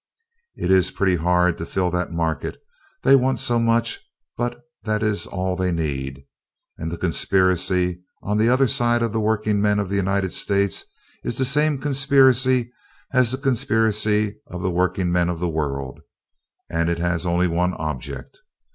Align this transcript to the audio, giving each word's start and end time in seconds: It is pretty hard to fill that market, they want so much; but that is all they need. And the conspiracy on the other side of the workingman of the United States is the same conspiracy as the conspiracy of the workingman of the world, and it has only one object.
It 0.55 0.71
is 0.71 0.89
pretty 0.89 1.17
hard 1.17 1.59
to 1.59 1.65
fill 1.67 1.91
that 1.91 2.11
market, 2.11 2.57
they 3.03 3.15
want 3.15 3.37
so 3.37 3.59
much; 3.59 3.99
but 4.35 4.63
that 4.81 5.03
is 5.03 5.27
all 5.27 5.55
they 5.55 5.71
need. 5.71 6.25
And 6.79 6.91
the 6.91 6.97
conspiracy 6.97 8.01
on 8.23 8.39
the 8.39 8.49
other 8.49 8.67
side 8.67 9.03
of 9.03 9.11
the 9.13 9.19
workingman 9.19 9.77
of 9.77 9.89
the 9.89 9.97
United 9.97 10.33
States 10.33 10.85
is 11.23 11.37
the 11.37 11.45
same 11.45 11.77
conspiracy 11.77 12.73
as 13.13 13.29
the 13.31 13.37
conspiracy 13.37 14.37
of 14.47 14.63
the 14.63 14.71
workingman 14.71 15.29
of 15.29 15.39
the 15.39 15.47
world, 15.49 15.99
and 16.67 16.89
it 16.89 16.97
has 16.97 17.27
only 17.27 17.47
one 17.47 17.75
object. 17.75 18.39